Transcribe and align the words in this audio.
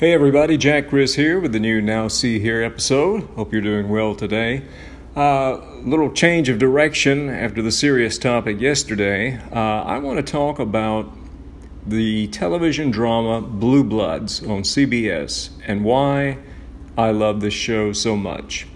Hey 0.00 0.14
everybody, 0.14 0.56
Jack 0.56 0.88
Chris 0.88 1.14
here 1.14 1.38
with 1.38 1.52
the 1.52 1.60
new 1.60 1.82
Now 1.82 2.08
See 2.08 2.40
Here 2.40 2.62
episode. 2.62 3.24
Hope 3.36 3.52
you're 3.52 3.60
doing 3.60 3.90
well 3.90 4.14
today. 4.14 4.62
Uh, 5.14 5.58
little 5.82 6.10
change 6.10 6.48
of 6.48 6.58
direction 6.58 7.28
after 7.28 7.60
the 7.60 7.70
serious 7.70 8.16
topic 8.16 8.62
yesterday. 8.62 9.38
Uh, 9.52 9.82
I 9.82 9.98
want 9.98 10.16
to 10.16 10.22
talk 10.22 10.58
about 10.58 11.12
the 11.86 12.28
television 12.28 12.90
drama 12.90 13.42
Blue 13.42 13.84
Bloods 13.84 14.42
on 14.42 14.62
CBS 14.62 15.50
and 15.66 15.84
why 15.84 16.38
I 16.96 17.10
love 17.10 17.42
this 17.42 17.52
show 17.52 17.92
so 17.92 18.16
much. 18.16 18.66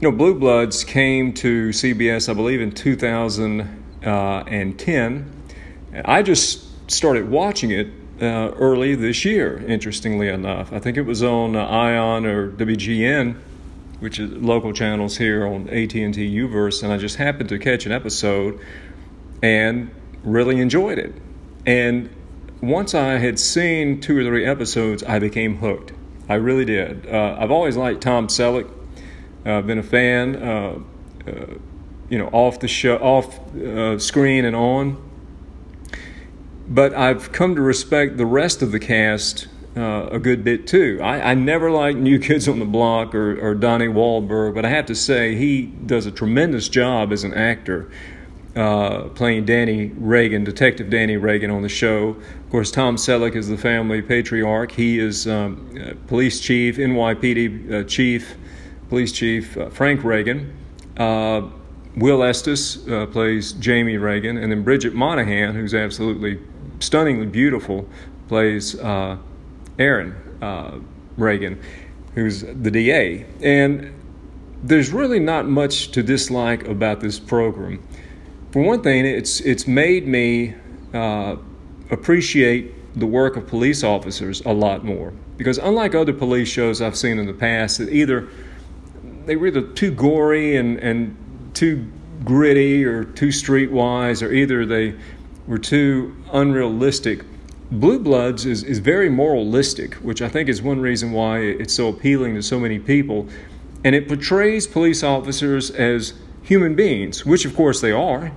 You 0.00 0.12
know, 0.12 0.16
Blue 0.16 0.38
Bloods 0.38 0.84
came 0.84 1.34
to 1.34 1.70
CBS, 1.70 2.28
I 2.28 2.34
believe, 2.34 2.60
in 2.60 2.70
2010. 2.70 5.32
I 6.04 6.22
just 6.22 6.92
started 6.92 7.28
watching 7.28 7.72
it 7.72 7.88
uh, 8.20 8.52
early 8.58 8.94
this 8.94 9.24
year, 9.24 9.62
interestingly 9.66 10.28
enough. 10.28 10.72
I 10.72 10.78
think 10.78 10.96
it 10.96 11.02
was 11.02 11.22
on 11.22 11.54
uh, 11.54 11.66
Ion 11.66 12.24
or 12.24 12.50
WGN, 12.50 13.36
which 14.00 14.18
is 14.18 14.30
local 14.32 14.72
channels 14.72 15.18
here 15.18 15.46
on 15.46 15.68
AT&T 15.68 16.12
Uverse, 16.12 16.82
and 16.82 16.92
I 16.92 16.98
just 16.98 17.16
happened 17.16 17.48
to 17.50 17.58
catch 17.58 17.86
an 17.86 17.92
episode 17.92 18.58
and 19.42 19.90
really 20.24 20.60
enjoyed 20.60 20.98
it. 20.98 21.14
And 21.66 22.10
once 22.60 22.94
I 22.94 23.18
had 23.18 23.38
seen 23.38 24.00
two 24.00 24.18
or 24.18 24.24
three 24.24 24.46
episodes, 24.46 25.02
I 25.02 25.18
became 25.18 25.58
hooked. 25.58 25.92
I 26.28 26.34
really 26.34 26.64
did. 26.64 27.06
Uh, 27.06 27.36
I've 27.38 27.50
always 27.50 27.76
liked 27.76 28.00
Tom 28.00 28.28
Selleck. 28.28 28.70
I've 29.44 29.66
been 29.66 29.78
a 29.78 29.82
fan, 29.82 30.36
uh, 30.36 30.78
uh, 31.26 31.30
you 32.08 32.18
know, 32.18 32.28
off 32.32 32.58
the 32.60 32.68
show, 32.68 32.96
off 32.96 33.38
uh, 33.54 33.98
screen 33.98 34.44
and 34.44 34.56
on. 34.56 35.05
But 36.68 36.94
I've 36.94 37.32
come 37.32 37.54
to 37.54 37.60
respect 37.60 38.16
the 38.16 38.26
rest 38.26 38.62
of 38.62 38.72
the 38.72 38.80
cast 38.80 39.46
uh, 39.76 40.08
a 40.10 40.18
good 40.18 40.42
bit 40.42 40.66
too. 40.66 40.98
I, 41.02 41.32
I, 41.32 41.34
never 41.34 41.70
liked 41.70 41.98
New 41.98 42.18
Kids 42.18 42.48
on 42.48 42.58
the 42.58 42.64
Block 42.64 43.14
or, 43.14 43.38
or 43.38 43.54
Donnie 43.54 43.88
Wahlberg, 43.88 44.54
but 44.54 44.64
I 44.64 44.70
have 44.70 44.86
to 44.86 44.94
say 44.94 45.34
he 45.34 45.66
does 45.66 46.06
a 46.06 46.10
tremendous 46.10 46.68
job 46.70 47.12
as 47.12 47.24
an 47.24 47.34
actor. 47.34 47.90
Uh, 48.56 49.10
playing 49.10 49.44
Danny 49.44 49.88
Reagan, 49.98 50.42
Detective 50.42 50.88
Danny 50.88 51.18
Reagan 51.18 51.50
on 51.50 51.60
the 51.60 51.68
show. 51.68 52.08
Of 52.08 52.50
course, 52.50 52.70
Tom 52.70 52.96
Selleck 52.96 53.36
is 53.36 53.48
the 53.48 53.58
family 53.58 54.00
patriarch. 54.00 54.72
He 54.72 54.98
is 54.98 55.28
um, 55.28 55.78
uh, 55.78 55.92
police 56.06 56.40
chief, 56.40 56.78
NYPD 56.78 57.70
uh, 57.70 57.84
chief 57.84 58.34
police 58.88 59.12
chief 59.12 59.58
uh, 59.58 59.68
Frank 59.68 60.04
Reagan. 60.04 60.56
Uh, 60.96 61.50
Will 61.96 62.22
Estes 62.22 62.86
uh, 62.88 63.06
plays 63.06 63.52
Jamie 63.54 63.98
Reagan, 63.98 64.36
and 64.36 64.50
then 64.50 64.62
Bridget 64.62 64.94
Moynahan, 64.94 65.54
who's 65.54 65.74
absolutely 65.74 66.38
stunningly 66.80 67.26
beautiful, 67.26 67.88
plays 68.28 68.78
uh, 68.78 69.16
Erin 69.78 70.14
uh, 70.42 70.78
Reagan, 71.16 71.60
who's 72.14 72.42
the 72.42 72.70
DA. 72.70 73.26
And 73.42 73.92
there's 74.62 74.90
really 74.92 75.20
not 75.20 75.46
much 75.46 75.90
to 75.92 76.02
dislike 76.02 76.66
about 76.66 77.00
this 77.00 77.18
program. 77.18 77.86
For 78.52 78.62
one 78.62 78.82
thing, 78.82 79.04
it's 79.04 79.40
it's 79.40 79.66
made 79.66 80.06
me 80.06 80.54
uh, 80.94 81.36
appreciate 81.90 82.72
the 82.98 83.06
work 83.06 83.36
of 83.36 83.46
police 83.46 83.84
officers 83.84 84.40
a 84.46 84.52
lot 84.52 84.82
more 84.82 85.12
because 85.36 85.58
unlike 85.58 85.94
other 85.94 86.12
police 86.12 86.48
shows 86.48 86.80
I've 86.80 86.96
seen 86.96 87.18
in 87.18 87.26
the 87.26 87.34
past, 87.34 87.78
that 87.78 87.90
either 87.90 88.28
they 89.26 89.36
were 89.36 89.48
either 89.48 89.62
too 89.62 89.90
gory 89.90 90.56
and, 90.56 90.78
and 90.78 91.16
too 91.52 91.90
gritty 92.24 92.84
or 92.84 93.04
too 93.04 93.28
streetwise, 93.28 94.26
or 94.26 94.32
either 94.32 94.64
they 94.64 94.94
were 95.46 95.58
too 95.58 96.16
unrealistic. 96.32 97.24
Blue 97.70 97.98
Bloods 97.98 98.46
is, 98.46 98.62
is 98.62 98.78
very 98.78 99.08
moralistic, 99.08 99.94
which 99.94 100.22
I 100.22 100.28
think 100.28 100.48
is 100.48 100.62
one 100.62 100.80
reason 100.80 101.12
why 101.12 101.40
it's 101.40 101.74
so 101.74 101.88
appealing 101.88 102.34
to 102.34 102.42
so 102.42 102.60
many 102.60 102.78
people. 102.78 103.28
And 103.84 103.94
it 103.94 104.08
portrays 104.08 104.66
police 104.66 105.02
officers 105.02 105.70
as 105.70 106.14
human 106.42 106.74
beings, 106.74 107.26
which 107.26 107.44
of 107.44 107.56
course 107.56 107.80
they 107.80 107.92
are. 107.92 108.32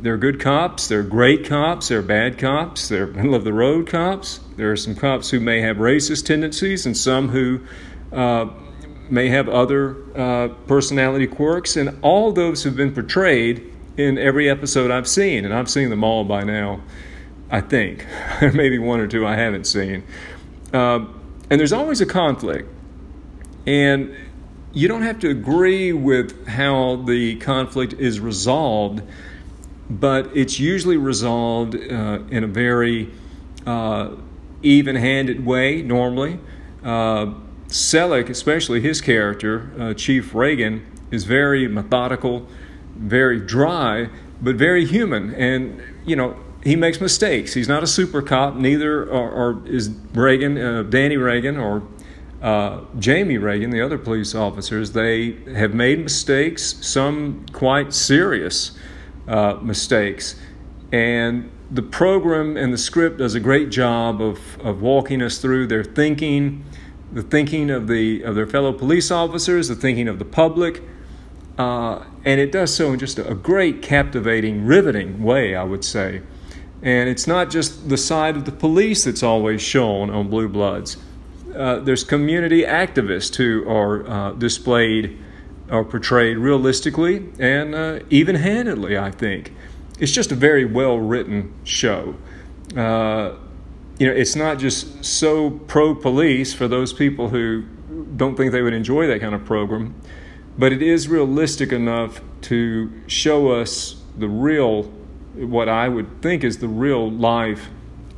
They're 0.00 0.18
good 0.18 0.40
cops, 0.40 0.88
they're 0.88 1.02
great 1.02 1.46
cops, 1.46 1.88
they're 1.88 2.02
bad 2.02 2.38
cops, 2.38 2.88
they're 2.88 3.06
middle 3.06 3.34
of 3.34 3.44
the 3.44 3.52
road 3.52 3.88
cops. 3.88 4.40
There 4.56 4.70
are 4.70 4.76
some 4.76 4.94
cops 4.94 5.30
who 5.30 5.40
may 5.40 5.60
have 5.62 5.76
racist 5.76 6.26
tendencies 6.26 6.86
and 6.86 6.96
some 6.96 7.28
who 7.28 7.60
uh, 8.12 8.50
may 9.08 9.28
have 9.28 9.48
other 9.48 9.96
uh, 10.14 10.48
personality 10.66 11.26
quirks, 11.26 11.76
and 11.76 11.98
all 12.02 12.32
those 12.32 12.64
have 12.64 12.76
been 12.76 12.92
portrayed 12.92 13.72
in 13.96 14.18
every 14.18 14.48
episode 14.48 14.90
I've 14.90 15.08
seen, 15.08 15.44
and 15.44 15.54
I've 15.54 15.70
seen 15.70 15.90
them 15.90 16.04
all 16.04 16.24
by 16.24 16.44
now, 16.44 16.82
I 17.50 17.60
think. 17.60 18.06
Maybe 18.40 18.78
one 18.78 19.00
or 19.00 19.06
two 19.06 19.26
I 19.26 19.36
haven't 19.36 19.66
seen. 19.66 20.04
Uh, 20.72 21.06
and 21.48 21.60
there's 21.60 21.72
always 21.72 22.00
a 22.00 22.06
conflict, 22.06 22.68
and 23.66 24.14
you 24.72 24.88
don't 24.88 25.02
have 25.02 25.20
to 25.20 25.30
agree 25.30 25.92
with 25.92 26.46
how 26.46 26.96
the 26.96 27.36
conflict 27.36 27.94
is 27.94 28.20
resolved, 28.20 29.02
but 29.88 30.36
it's 30.36 30.58
usually 30.58 30.96
resolved 30.96 31.74
uh, 31.74 32.18
in 32.30 32.44
a 32.44 32.46
very 32.46 33.10
uh, 33.66 34.10
even 34.62 34.96
handed 34.96 35.46
way, 35.46 35.82
normally. 35.82 36.38
Uh, 36.84 37.32
Selleck, 37.68 38.28
especially 38.28 38.80
his 38.80 39.00
character, 39.00 39.70
uh, 39.78 39.94
Chief 39.94 40.34
Reagan, 40.34 40.84
is 41.10 41.24
very 41.24 41.66
methodical, 41.68 42.46
very 42.98 43.40
dry, 43.40 44.08
but 44.40 44.56
very 44.56 44.84
human. 44.84 45.34
And, 45.34 45.82
you 46.04 46.16
know, 46.16 46.36
he 46.62 46.76
makes 46.76 47.00
mistakes. 47.00 47.54
He's 47.54 47.68
not 47.68 47.82
a 47.82 47.86
super 47.86 48.22
cop, 48.22 48.56
neither 48.56 49.08
or, 49.08 49.62
is 49.66 49.90
Reagan, 50.14 50.58
uh, 50.58 50.82
Danny 50.84 51.16
Reagan, 51.16 51.56
or 51.56 51.82
uh, 52.42 52.80
Jamie 52.98 53.38
Reagan, 53.38 53.70
the 53.70 53.80
other 53.80 53.98
police 53.98 54.34
officers. 54.34 54.92
They 54.92 55.32
have 55.54 55.74
made 55.74 56.00
mistakes, 56.00 56.76
some 56.86 57.46
quite 57.52 57.92
serious 57.92 58.76
uh, 59.28 59.58
mistakes. 59.62 60.34
And 60.92 61.50
the 61.70 61.82
program 61.82 62.56
and 62.56 62.72
the 62.72 62.78
script 62.78 63.18
does 63.18 63.34
a 63.34 63.40
great 63.40 63.70
job 63.70 64.20
of, 64.20 64.60
of 64.60 64.82
walking 64.82 65.22
us 65.22 65.38
through 65.38 65.66
their 65.68 65.84
thinking 65.84 66.64
the 67.12 67.22
thinking 67.22 67.70
of, 67.70 67.86
the, 67.86 68.22
of 68.22 68.34
their 68.34 68.46
fellow 68.46 68.72
police 68.72 69.10
officers, 69.10 69.68
the 69.68 69.74
thinking 69.74 70.08
of 70.08 70.18
the 70.18 70.24
public. 70.24 70.82
Uh, 71.58 72.04
and 72.24 72.40
it 72.40 72.52
does 72.52 72.74
so 72.74 72.92
in 72.92 72.98
just 72.98 73.18
a, 73.18 73.34
great, 73.34 73.80
captivating, 73.80 74.66
riveting 74.66 75.22
way, 75.22 75.54
I 75.54 75.64
would 75.64 75.84
say. 75.84 76.22
And 76.82 77.08
it's 77.08 77.26
not 77.26 77.50
just 77.50 77.88
the 77.88 77.96
side 77.96 78.36
of 78.36 78.44
the 78.44 78.52
police 78.52 79.04
that's 79.04 79.22
always 79.22 79.62
shown 79.62 80.10
on 80.10 80.28
Blue 80.28 80.48
Bloods. 80.48 80.98
Uh, 81.54 81.78
there's 81.78 82.04
community 82.04 82.62
activists 82.62 83.36
who 83.36 83.66
are 83.68 84.06
uh, 84.06 84.32
displayed 84.32 85.18
or 85.70 85.84
portrayed 85.84 86.36
realistically 86.36 87.28
and 87.38 87.74
uh, 87.74 88.00
even 88.10 88.36
handedly, 88.36 88.98
I 88.98 89.10
think. 89.10 89.52
It's 89.98 90.12
just 90.12 90.30
a 90.30 90.34
very 90.34 90.66
well 90.66 90.98
written 90.98 91.54
show. 91.64 92.14
Uh, 92.76 93.36
you 93.98 94.06
know, 94.06 94.12
it's 94.12 94.36
not 94.36 94.58
just 94.58 95.04
so 95.04 95.50
pro 95.50 95.94
police 95.94 96.52
for 96.52 96.68
those 96.68 96.92
people 96.92 97.30
who 97.30 97.62
don't 98.16 98.36
think 98.36 98.52
they 98.52 98.60
would 98.60 98.74
enjoy 98.74 99.06
that 99.06 99.20
kind 99.20 99.34
of 99.34 99.44
program, 99.46 99.94
but 100.58 100.72
it 100.72 100.82
is 100.82 101.08
realistic 101.08 101.72
enough 101.72 102.20
to 102.42 102.90
show 103.06 103.50
us 103.50 104.02
the 104.16 104.28
real, 104.28 104.84
what 105.34 105.68
I 105.68 105.88
would 105.88 106.22
think 106.22 106.44
is 106.44 106.58
the 106.58 106.68
real 106.68 107.10
life 107.10 107.68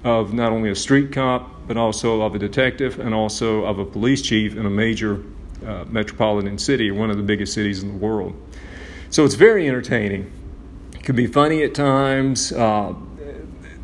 of 0.05 0.33
not 0.33 0.53
only 0.53 0.71
a 0.71 0.75
street 0.75 1.13
cop, 1.13 1.67
but 1.67 1.77
also 1.77 2.23
of 2.23 2.35
a 2.35 2.39
detective 2.39 2.99
and 2.99 3.15
also 3.15 3.65
of 3.65 3.79
a 3.79 3.85
police 3.85 4.23
chief 4.23 4.57
in 4.57 4.65
a 4.65 4.71
major 4.71 5.23
uh, 5.67 5.85
metropolitan 5.89 6.59
city, 6.59 6.91
one 6.91 7.11
of 7.11 7.17
the 7.17 7.23
biggest 7.23 7.53
cities 7.53 7.83
in 7.83 7.89
the 7.89 7.99
world. 7.99 8.35
So 9.11 9.25
it's 9.25 9.35
very 9.35 9.67
entertaining. 9.67 10.31
It 10.95 11.03
can 11.03 11.17
be 11.17 11.27
funny 11.27 11.63
at 11.63 11.75
times. 11.75 12.53
Uh, 12.53 12.95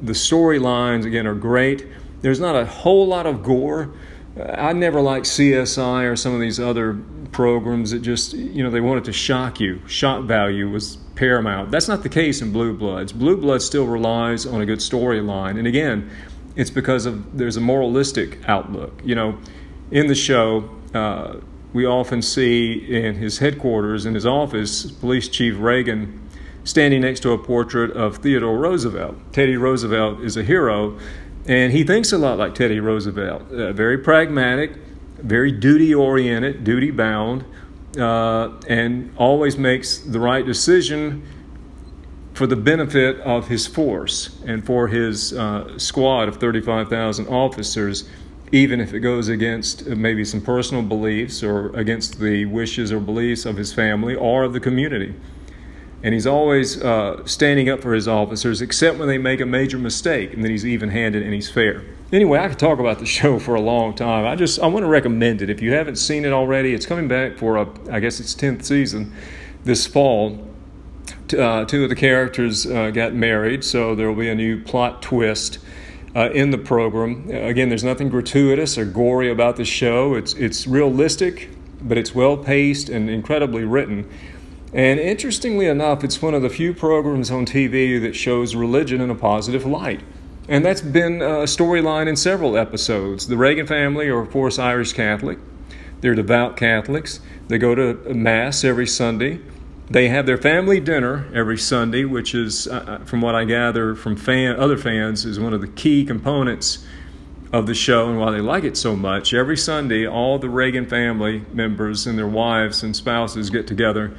the 0.03 0.13
storylines, 0.13 1.05
again, 1.05 1.27
are 1.27 1.35
great. 1.35 1.87
There's 2.21 2.41
not 2.41 2.55
a 2.57 2.65
whole 2.65 3.07
lot 3.07 3.27
of 3.27 3.43
gore. 3.43 3.91
I 4.39 4.73
never 4.73 5.01
liked 5.01 5.27
CSI 5.27 6.11
or 6.11 6.17
some 6.17 6.35
of 6.35 6.41
these 6.41 6.61
other 6.61 6.99
programs 7.35 7.91
that 7.91 8.01
just, 8.01 8.33
you 8.33 8.63
know, 8.63 8.71
they 8.71 8.81
wanted 8.81 9.05
to 9.05 9.13
shock 9.13 9.61
you. 9.61 9.83
Shock 9.87 10.25
value 10.25 10.71
was 10.71 10.97
paramount. 11.17 11.71
That's 11.71 11.89
not 11.89 12.03
the 12.03 12.09
case 12.09 12.41
in 12.41 12.53
Blue 12.53 12.73
Bloods. 12.73 13.13
Blue 13.13 13.37
Bloods 13.37 13.67
still 13.67 13.87
relies 13.87 14.47
on 14.47 14.63
a 14.63 14.67
good 14.67 14.79
storyline. 14.79 15.59
And 15.59 15.67
again, 15.67 16.11
it's 16.57 16.71
because 16.71 17.05
of 17.05 17.37
there's 17.37 17.57
a 17.57 17.61
moralistic 17.61 18.49
outlook. 18.49 19.03
You 19.05 19.17
know, 19.17 19.39
in 19.91 20.07
the 20.07 20.15
show, 20.15 20.71
uh, 20.95 21.41
we 21.73 21.85
often 21.85 22.23
see 22.23 22.73
in 22.73 23.17
his 23.17 23.39
headquarters, 23.39 24.07
in 24.07 24.15
his 24.15 24.25
office, 24.25 24.91
Police 24.91 25.29
Chief 25.29 25.57
Reagan 25.59 26.21
standing 26.63 27.01
next 27.03 27.21
to 27.21 27.33
a 27.33 27.39
portrait 27.39 27.91
of 27.91 28.19
Theodore 28.19 28.57
Roosevelt. 28.57 29.17
Teddy 29.33 29.57
Roosevelt 29.57 30.21
is 30.21 30.37
a 30.37 30.45
hero, 30.45 30.97
and 31.47 31.73
he 31.73 31.83
thinks 31.83 32.13
a 32.13 32.19
lot 32.19 32.39
like 32.39 32.55
Teddy 32.55 32.81
Roosevelt. 32.81 33.51
Uh, 33.51 33.73
very 33.73 33.99
pragmatic, 33.99 34.73
very 35.25 35.51
duty 35.51 35.95
oriented, 35.95 36.65
duty 36.65 36.91
bound, 36.91 37.45
uh, 37.99 38.51
and 38.69 39.13
always 39.17 39.57
makes 39.57 39.99
the 39.99 40.21
right 40.21 40.45
decision 40.45 41.23
for 42.35 42.47
the 42.47 42.57
benefit 42.57 43.21
of 43.21 43.49
his 43.49 43.67
force 43.67 44.41
and 44.45 44.67
for 44.67 44.89
his 44.89 45.33
uh, 45.33 45.79
squad 45.79 46.29
of 46.29 46.37
35,000 46.37 47.27
officers. 47.29 48.09
even 48.53 48.79
if 48.79 48.93
it 48.93 49.01
goes 49.01 49.29
against 49.29 49.87
maybe 49.87 50.25
some 50.25 50.41
personal 50.41 50.83
beliefs 50.83 51.43
or 51.43 51.75
against 51.75 52.21
the 52.21 52.45
wishes 52.45 52.93
or 52.93 53.01
beliefs 53.01 53.47
of 53.47 53.57
his 53.57 53.73
family 53.73 54.15
or 54.15 54.45
of 54.45 54.53
the 54.53 54.61
community. 54.61 55.13
And 56.05 56.13
he's 56.13 56.27
always 56.27 56.81
uh, 56.81 57.25
standing 57.25 57.69
up 57.69 57.81
for 57.81 57.95
his 57.95 58.07
officers, 58.07 58.61
except 58.61 58.99
when 58.99 59.09
they 59.09 59.19
make 59.19 59.41
a 59.41 59.47
major 59.47 59.79
mistake, 59.79 60.35
and 60.35 60.45
then 60.45 60.51
he's 60.51 60.67
even 60.67 60.91
handed 60.91 61.23
and 61.23 61.33
he's 61.33 61.51
fair. 61.51 61.83
Anyway, 62.13 62.39
I 62.39 62.49
could 62.49 62.59
talk 62.59 62.79
about 62.79 62.99
the 62.99 63.07
show 63.19 63.39
for 63.39 63.55
a 63.55 63.61
long 63.61 63.95
time. 63.95 64.27
I 64.27 64.37
just 64.37 64.61
I 64.61 64.67
want 64.67 64.85
to 64.85 64.89
recommend 64.89 65.43
it. 65.43 65.51
If 65.51 65.61
you 65.63 65.73
haven't 65.73 65.97
seen 65.97 66.25
it 66.25 66.33
already, 66.33 66.75
it's 66.75 66.87
coming 66.87 67.09
back 67.09 67.39
for 67.39 67.57
a 67.57 67.69
I 67.91 68.01
guess 68.01 68.21
it's 68.21 68.35
tenth 68.35 68.65
season 68.65 69.13
this 69.65 69.87
fall. 69.87 70.47
Uh, 71.37 71.65
two 71.65 71.83
of 71.83 71.89
the 71.89 71.97
characters 71.97 72.67
uh, 72.67 72.91
got 72.91 73.15
married, 73.15 73.65
so 73.65 73.95
there 73.95 74.09
will 74.09 74.21
be 74.21 74.29
a 74.29 74.35
new 74.35 74.63
plot 74.63 75.01
twist 75.03 75.59
uh, 76.15 76.31
in 76.31 76.51
the 76.51 76.59
program. 76.59 77.29
Again, 77.31 77.71
there's 77.71 77.83
nothing 77.83 78.09
gratuitous 78.09 78.79
or 78.79 78.85
gory 78.85 79.31
about 79.31 79.57
the 79.57 79.65
show. 79.65 80.15
It's 80.15 80.35
it's 80.35 80.67
realistic, 80.67 81.51
but 81.83 81.99
it's 81.99 82.15
well 82.15 82.37
paced 82.37 82.89
and 82.89 83.09
incredibly 83.09 83.65
written. 83.65 84.09
And 84.73 84.99
interestingly 84.99 85.67
enough, 85.67 86.03
it's 86.03 86.21
one 86.21 86.35
of 86.35 86.43
the 86.43 86.51
few 86.51 86.75
programs 86.75 87.31
on 87.31 87.47
TV 87.47 88.01
that 88.01 88.15
shows 88.15 88.57
religion 88.57 89.01
in 89.01 89.09
a 89.09 89.15
positive 89.15 89.65
light. 89.65 90.01
And 90.49 90.65
that's 90.65 90.83
been 90.83 91.23
a 91.23 91.45
storyline 91.45 92.07
in 92.07 92.17
several 92.17 92.57
episodes. 92.57 93.29
The 93.29 93.37
Reagan 93.37 93.67
family 93.67 94.09
are, 94.09 94.21
of 94.21 94.31
course, 94.31 94.59
Irish 94.59 94.93
Catholic. 94.93 95.39
They're 96.01 96.15
devout 96.15 96.59
Catholics. 96.59 97.21
They 97.49 97.57
go 97.57 97.75
to 97.75 97.95
Mass 98.13 98.63
every 98.63 98.87
Sunday. 98.87 99.41
They 99.89 100.09
have 100.09 100.27
their 100.27 100.37
family 100.37 100.81
dinner 100.81 101.31
every 101.35 101.57
Sunday, 101.57 102.05
which 102.05 102.35
is, 102.35 102.69
uh, 102.69 102.85
uh, 102.87 103.05
from 103.05 103.23
what 103.23 103.35
I 103.35 103.45
gather 103.45 103.95
from 103.95 104.17
fan, 104.17 104.57
other 104.57 104.77
fans, 104.77 105.25
is 105.25 105.41
one 105.41 105.55
of 105.55 105.63
the 105.63 105.69
key 105.69 106.05
components 106.05 106.85
of 107.51 107.67
the 107.67 107.75
show 107.75 108.11
and 108.11 108.19
why 108.19 108.31
they 108.31 108.41
like 108.41 108.65
it 108.65 108.77
so 108.77 108.97
much. 108.97 109.33
Every 109.33 109.57
Sunday, 109.57 110.07
all 110.07 110.39
the 110.39 110.49
Reagan 110.51 110.87
family 110.87 111.45
members 111.53 112.07
and 112.07 112.19
their 112.19 112.27
wives 112.27 112.83
and 112.83 112.95
spouses 112.95 113.49
get 113.49 113.67
together 113.67 114.15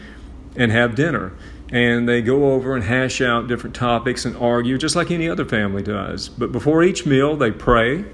and 0.56 0.72
have 0.72 0.96
dinner. 0.96 1.34
And 1.72 2.08
they 2.08 2.22
go 2.22 2.54
over 2.54 2.76
and 2.76 2.84
hash 2.84 3.22
out 3.22 3.48
different 3.48 3.76
topics 3.76 4.24
and 4.24 4.38
argue, 4.38 4.78
just 4.78 4.96
like 4.96 5.10
any 5.10 5.28
other 5.28 5.46
family 5.46 5.82
does. 5.82 6.30
But 6.30 6.52
before 6.52 6.84
each 6.84 7.06
meal, 7.06 7.36
they 7.36 7.52
pray. 7.52 8.06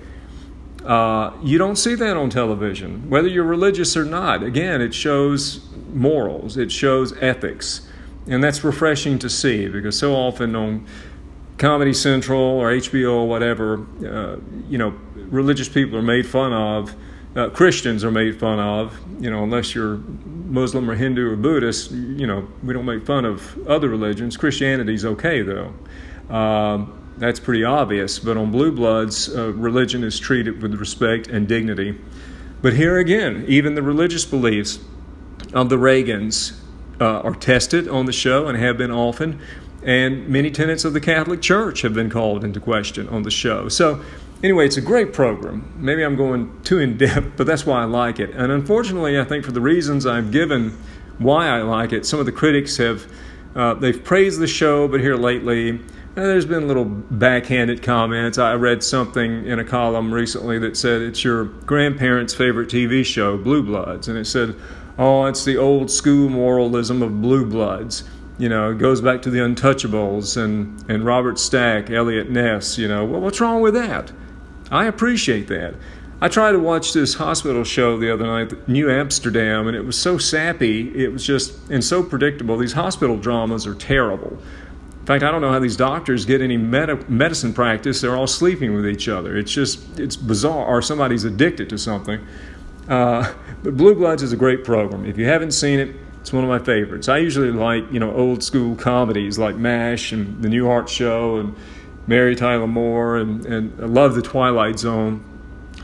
Uh, 0.85 1.33
you 1.43 1.57
don't 1.57 1.75
see 1.75 1.93
that 1.95 2.17
on 2.17 2.29
television, 2.29 3.09
whether 3.09 3.27
you're 3.27 3.43
religious 3.43 3.95
or 3.95 4.05
not. 4.05 4.41
Again, 4.41 4.81
it 4.81 4.93
shows 4.93 5.65
morals, 5.93 6.57
it 6.57 6.71
shows 6.71 7.15
ethics. 7.21 7.87
And 8.27 8.43
that's 8.43 8.63
refreshing 8.63 9.19
to 9.19 9.29
see 9.29 9.67
because 9.67 9.97
so 9.97 10.15
often 10.15 10.55
on 10.55 10.87
Comedy 11.57 11.93
Central 11.93 12.41
or 12.41 12.71
HBO 12.71 13.13
or 13.13 13.27
whatever, 13.27 13.85
uh, 14.05 14.37
you 14.69 14.77
know, 14.77 14.95
religious 15.15 15.69
people 15.69 15.97
are 15.97 16.03
made 16.03 16.25
fun 16.25 16.53
of 16.53 16.95
uh, 17.35 17.49
Christians 17.49 18.03
are 18.03 18.11
made 18.11 18.39
fun 18.39 18.59
of. 18.59 18.97
You 19.21 19.29
know, 19.29 19.43
unless 19.43 19.73
you're 19.73 19.97
Muslim 19.97 20.89
or 20.89 20.95
Hindu 20.95 21.31
or 21.31 21.35
Buddhist, 21.35 21.91
you 21.91 22.27
know, 22.27 22.47
we 22.63 22.73
don't 22.73 22.85
make 22.85 23.05
fun 23.05 23.25
of 23.25 23.67
other 23.67 23.89
religions. 23.89 24.37
Christianity's 24.37 25.05
okay 25.05 25.41
though. 25.41 25.73
Um, 26.33 26.97
that's 27.17 27.39
pretty 27.39 27.63
obvious. 27.63 28.19
But 28.19 28.37
on 28.37 28.51
Blue 28.51 28.71
Bloods, 28.71 29.33
uh, 29.33 29.53
religion 29.53 30.03
is 30.03 30.19
treated 30.19 30.61
with 30.61 30.73
respect 30.75 31.27
and 31.27 31.47
dignity. 31.47 31.99
But 32.61 32.73
here 32.73 32.97
again, 32.97 33.45
even 33.47 33.75
the 33.75 33.81
religious 33.81 34.25
beliefs 34.25 34.79
of 35.53 35.69
the 35.69 35.77
Reagans 35.77 36.57
uh, 36.99 37.21
are 37.21 37.35
tested 37.35 37.87
on 37.87 38.05
the 38.05 38.13
show 38.13 38.47
and 38.47 38.57
have 38.57 38.77
been 38.77 38.91
often. 38.91 39.41
And 39.83 40.27
many 40.27 40.51
tenets 40.51 40.85
of 40.85 40.93
the 40.93 40.99
Catholic 40.99 41.41
Church 41.41 41.81
have 41.81 41.93
been 41.93 42.09
called 42.09 42.43
into 42.43 42.59
question 42.59 43.09
on 43.09 43.23
the 43.23 43.31
show. 43.31 43.67
So 43.67 44.03
Anyway, 44.43 44.65
it's 44.65 44.77
a 44.77 44.81
great 44.81 45.13
program. 45.13 45.71
Maybe 45.77 46.03
I'm 46.03 46.15
going 46.15 46.61
too 46.63 46.79
in 46.79 46.97
depth, 46.97 47.37
but 47.37 47.45
that's 47.45 47.65
why 47.65 47.81
I 47.81 47.85
like 47.85 48.19
it. 48.19 48.31
And 48.31 48.51
unfortunately, 48.51 49.19
I 49.19 49.23
think 49.23 49.45
for 49.45 49.51
the 49.51 49.61
reasons 49.61 50.05
I've 50.05 50.31
given 50.31 50.77
why 51.19 51.47
I 51.47 51.61
like 51.61 51.93
it, 51.93 52.05
some 52.07 52.19
of 52.19 52.25
the 52.25 52.31
critics 52.31 52.77
have 52.77 53.05
uh, 53.55 53.73
they've 53.75 54.03
praised 54.03 54.39
the 54.39 54.47
show, 54.47 54.87
but 54.87 55.01
here 55.01 55.15
lately, 55.15 55.73
uh, 55.73 55.77
there's 56.15 56.45
been 56.45 56.67
little 56.67 56.85
backhanded 56.85 57.83
comments. 57.83 58.37
I 58.37 58.53
read 58.53 58.81
something 58.83 59.45
in 59.45 59.59
a 59.59 59.63
column 59.63 60.13
recently 60.13 60.57
that 60.59 60.75
said 60.75 61.01
it's 61.01 61.23
your 61.23 61.45
grandparents' 61.45 62.33
favorite 62.33 62.69
TV 62.69 63.05
show, 63.05 63.37
Blue 63.37 63.61
Bloods, 63.61 64.07
and 64.07 64.17
it 64.17 64.25
said, 64.25 64.55
"Oh, 64.97 65.25
it's 65.25 65.45
the 65.45 65.57
old 65.57 65.91
school 65.91 66.29
moralism 66.29 67.03
of 67.03 67.21
Blue 67.21 67.45
Bloods." 67.45 68.05
You 68.37 68.49
know, 68.49 68.71
it 68.71 68.77
goes 68.77 69.01
back 69.01 69.21
to 69.23 69.29
the 69.29 69.39
Untouchables 69.39 70.35
and 70.41 70.83
and 70.89 71.05
Robert 71.05 71.37
Stack, 71.37 71.89
Eliot 71.91 72.29
Ness. 72.29 72.77
You 72.77 72.87
know, 72.87 73.05
well, 73.05 73.21
what's 73.21 73.39
wrong 73.39 73.61
with 73.61 73.73
that? 73.73 74.11
I 74.71 74.85
appreciate 74.85 75.47
that. 75.49 75.75
I 76.23 76.27
tried 76.27 76.51
to 76.51 76.59
watch 76.59 76.93
this 76.93 77.15
hospital 77.15 77.63
show 77.63 77.97
the 77.97 78.13
other 78.13 78.25
night, 78.25 78.69
New 78.69 78.89
Amsterdam, 78.91 79.67
and 79.67 79.75
it 79.75 79.81
was 79.81 79.97
so 79.97 80.17
sappy. 80.17 81.03
It 81.03 81.11
was 81.11 81.25
just, 81.25 81.69
and 81.69 81.83
so 81.83 82.03
predictable. 82.03 82.57
These 82.57 82.73
hospital 82.73 83.17
dramas 83.17 83.65
are 83.67 83.73
terrible. 83.73 84.37
In 84.99 85.05
fact, 85.07 85.23
I 85.23 85.31
don't 85.31 85.41
know 85.41 85.51
how 85.51 85.59
these 85.59 85.75
doctors 85.75 86.25
get 86.25 86.41
any 86.41 86.57
med- 86.57 87.09
medicine 87.09 87.53
practice. 87.53 88.01
They're 88.01 88.15
all 88.15 88.27
sleeping 88.27 88.75
with 88.75 88.87
each 88.87 89.07
other. 89.07 89.35
It's 89.35 89.51
just, 89.51 89.99
it's 89.99 90.15
bizarre, 90.15 90.63
or 90.63 90.81
somebody's 90.83 91.23
addicted 91.23 91.69
to 91.69 91.77
something. 91.79 92.25
Uh, 92.87 93.33
but 93.63 93.75
Blue 93.75 93.95
Bloods 93.95 94.21
is 94.21 94.31
a 94.31 94.37
great 94.37 94.63
program. 94.63 95.05
If 95.05 95.17
you 95.17 95.25
haven't 95.25 95.51
seen 95.51 95.79
it, 95.79 95.95
it's 96.19 96.31
one 96.31 96.43
of 96.43 96.49
my 96.49 96.59
favorites. 96.59 97.09
I 97.09 97.17
usually 97.17 97.51
like, 97.51 97.91
you 97.91 97.99
know, 97.99 98.15
old 98.15 98.43
school 98.43 98.75
comedies 98.75 99.39
like 99.39 99.55
MASH 99.55 100.11
and 100.11 100.41
The 100.43 100.49
Newhart 100.49 100.87
Show 100.87 101.37
and 101.37 101.55
Mary 102.07 102.35
Tyler 102.35 102.67
Moore, 102.67 103.17
and, 103.17 103.45
and 103.45 103.81
I 103.81 103.85
love 103.85 104.15
The 104.15 104.21
Twilight 104.21 104.79
Zone. 104.79 105.23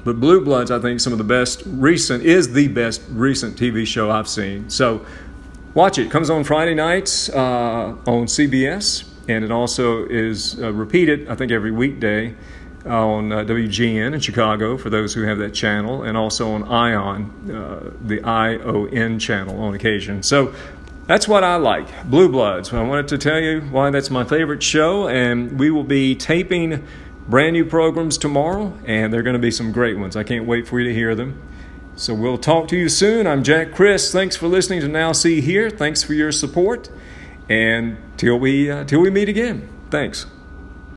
But 0.03 0.19
Blue 0.19 0.43
Bloods, 0.43 0.71
I 0.71 0.79
think, 0.79 0.99
some 0.99 1.11
of 1.11 1.17
the 1.17 1.25
best 1.25 1.63
recent 1.65 2.23
is 2.23 2.53
the 2.53 2.67
best 2.69 3.01
recent 3.09 3.57
TV 3.57 3.85
show 3.85 4.09
I've 4.09 4.27
seen. 4.27 4.69
So 4.69 5.05
watch 5.73 5.97
it. 5.97 6.07
it 6.07 6.11
comes 6.11 6.29
on 6.29 6.43
Friday 6.43 6.73
nights 6.73 7.29
uh, 7.29 7.95
on 8.05 8.25
CBS, 8.25 9.07
and 9.27 9.43
it 9.43 9.51
also 9.51 10.05
is 10.05 10.59
uh, 10.61 10.71
repeated, 10.71 11.27
I 11.27 11.35
think, 11.35 11.51
every 11.51 11.71
weekday 11.71 12.35
on 12.85 13.31
uh, 13.31 13.43
WGN 13.43 14.13
in 14.13 14.19
Chicago 14.19 14.77
for 14.77 14.89
those 14.89 15.13
who 15.13 15.23
have 15.23 15.37
that 15.39 15.53
channel, 15.53 16.03
and 16.03 16.17
also 16.17 16.51
on 16.51 16.63
ION, 16.63 17.51
uh, 17.51 17.91
the 18.01 18.23
ION 18.23 19.19
channel 19.19 19.61
on 19.61 19.73
occasion. 19.73 20.23
So 20.23 20.53
that's 21.07 21.27
what 21.27 21.43
I 21.43 21.55
like, 21.55 21.87
Blue 22.09 22.29
Bloods. 22.29 22.73
I 22.73 22.83
wanted 22.83 23.07
to 23.09 23.17
tell 23.17 23.39
you 23.39 23.61
why 23.61 23.89
that's 23.89 24.09
my 24.09 24.25
favorite 24.25 24.61
show, 24.61 25.07
and 25.07 25.57
we 25.57 25.71
will 25.71 25.83
be 25.83 26.15
taping 26.15 26.85
brand 27.27 27.53
new 27.53 27.65
programs 27.65 28.17
tomorrow, 28.17 28.77
and 28.85 29.13
they're 29.13 29.23
going 29.23 29.33
to 29.35 29.39
be 29.39 29.51
some 29.51 29.71
great 29.71 29.97
ones. 29.97 30.15
I 30.15 30.23
can't 30.23 30.45
wait 30.45 30.67
for 30.67 30.79
you 30.79 30.87
to 30.87 30.93
hear 30.93 31.15
them. 31.15 31.41
So 31.95 32.13
we'll 32.13 32.37
talk 32.37 32.67
to 32.69 32.77
you 32.77 32.89
soon. 32.89 33.25
I'm 33.25 33.43
Jack 33.43 33.73
Chris. 33.73 34.11
Thanks 34.11 34.35
for 34.35 34.47
listening 34.47 34.81
to 34.81 34.87
Now 34.87 35.13
See 35.13 35.41
Here. 35.41 35.69
Thanks 35.69 36.03
for 36.03 36.13
your 36.13 36.31
support, 36.31 36.89
and 37.49 37.97
till 38.17 38.37
we 38.37 38.69
uh, 38.69 38.83
till 38.83 38.99
we 38.99 39.09
meet 39.09 39.29
again. 39.29 39.67
Thanks. 39.89 40.27